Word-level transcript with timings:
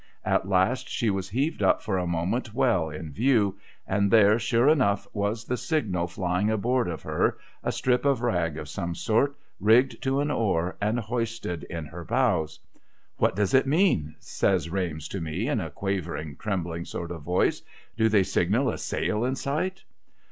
At 0.25 0.49
last, 0.49 0.89
she 0.89 1.11
was 1.11 1.29
heaved 1.29 1.61
up 1.61 1.83
for 1.83 1.99
a 1.99 2.07
moment 2.07 2.55
well 2.55 2.89
in 2.89 3.11
view, 3.11 3.59
and 3.85 4.09
there, 4.09 4.39
sure 4.39 4.67
enough, 4.67 5.07
was 5.13 5.45
the 5.45 5.57
signal 5.57 6.07
flying 6.07 6.49
aboard 6.49 6.87
of 6.87 7.03
her— 7.03 7.37
a 7.63 7.71
strip 7.71 8.03
of 8.03 8.21
rag 8.23 8.57
of 8.57 8.67
some 8.67 8.95
sort, 8.95 9.35
rigged 9.59 10.01
to 10.01 10.19
an 10.19 10.31
oar, 10.31 10.75
and 10.81 10.99
hoisted 10.99 11.65
in 11.65 11.85
her 11.85 12.03
bows.' 12.03 12.59
What 13.19 13.35
does 13.35 13.53
it 13.53 13.67
mean?' 13.67 14.15
says 14.17 14.71
Rames 14.71 15.07
to 15.09 15.21
me 15.21 15.47
in 15.47 15.61
a 15.61 15.69
quavering, 15.69 16.35
trem 16.37 16.63
bling 16.63 16.85
sort 16.85 17.11
of 17.11 17.21
voice.' 17.21 17.61
Do 17.95 18.09
they 18.09 18.23
signal 18.23 18.71
a 18.71 18.79
sail 18.79 19.23
in 19.23 19.35
sight 19.35 19.83